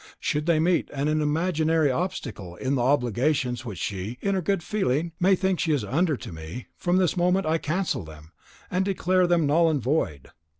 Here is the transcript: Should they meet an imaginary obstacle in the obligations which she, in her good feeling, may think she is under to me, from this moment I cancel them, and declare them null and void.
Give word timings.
Should 0.19 0.47
they 0.47 0.59
meet 0.59 0.89
an 0.95 1.07
imaginary 1.09 1.91
obstacle 1.91 2.55
in 2.55 2.73
the 2.73 2.81
obligations 2.81 3.65
which 3.65 3.77
she, 3.77 4.17
in 4.19 4.33
her 4.33 4.41
good 4.41 4.63
feeling, 4.63 5.11
may 5.19 5.35
think 5.35 5.59
she 5.59 5.73
is 5.73 5.83
under 5.83 6.17
to 6.17 6.31
me, 6.31 6.65
from 6.75 6.97
this 6.97 7.15
moment 7.15 7.45
I 7.45 7.59
cancel 7.59 8.03
them, 8.03 8.31
and 8.71 8.83
declare 8.83 9.27
them 9.27 9.45
null 9.45 9.69
and 9.69 9.79
void. 9.79 10.29